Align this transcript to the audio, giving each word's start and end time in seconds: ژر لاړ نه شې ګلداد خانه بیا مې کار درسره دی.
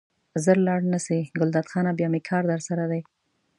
ژر 0.43 0.57
لاړ 0.67 0.81
نه 0.93 0.99
شې 1.05 1.19
ګلداد 1.37 1.65
خانه 1.71 1.91
بیا 1.99 2.07
مې 2.13 2.21
کار 2.29 2.43
درسره 2.51 2.83
دی. 2.91 3.01